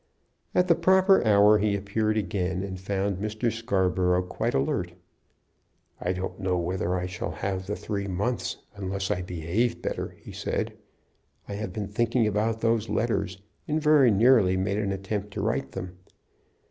At 0.55 0.67
the 0.67 0.73
proper 0.73 1.23
hour 1.23 1.59
he 1.59 1.75
appeared 1.75 2.17
again, 2.17 2.63
and 2.63 2.79
found 2.81 3.17
Mr. 3.19 3.51
Scarborough 3.51 4.23
quite 4.23 4.55
alert. 4.55 4.93
"I 5.99 6.11
don't 6.11 6.39
know 6.39 6.57
whether 6.57 6.95
I 6.95 7.05
shall 7.05 7.29
have 7.29 7.67
the 7.67 7.75
three 7.75 8.07
months, 8.07 8.57
unless 8.73 9.11
I 9.11 9.21
behave 9.21 9.79
better," 9.79 10.15
he 10.17 10.31
said. 10.31 10.75
"I 11.47 11.53
have 11.53 11.71
been 11.71 11.87
thinking 11.87 12.25
about 12.25 12.61
those 12.61 12.89
letters, 12.89 13.43
and 13.67 13.79
very 13.79 14.09
nearly 14.09 14.57
made 14.57 14.79
an 14.79 14.91
attempt 14.91 15.29
to 15.35 15.41
write 15.43 15.73
them. 15.73 15.99